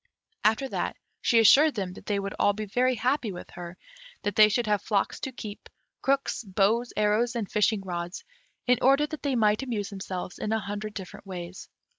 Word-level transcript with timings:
After 0.43 0.67
that, 0.69 0.97
she 1.21 1.37
assured 1.37 1.75
them 1.75 1.93
that 1.93 2.07
they 2.07 2.17
would 2.19 2.31
be 2.31 2.35
all 2.39 2.53
very 2.53 2.95
happy 2.95 3.31
with 3.31 3.51
her; 3.51 3.77
that 4.23 4.35
they 4.35 4.49
should 4.49 4.65
have 4.65 4.81
flocks 4.81 5.19
to 5.19 5.31
keep, 5.31 5.69
crooks, 6.01 6.43
bows, 6.43 6.91
arrows, 6.97 7.35
and 7.35 7.47
fishing 7.51 7.81
rods, 7.81 8.23
in 8.65 8.79
order 8.81 9.05
that 9.05 9.21
they 9.21 9.35
might 9.35 9.61
amuse 9.61 9.91
themselves 9.91 10.39
in 10.39 10.51
a 10.53 10.59
hundred 10.59 10.95
different 10.95 11.27
ways. 11.27 11.69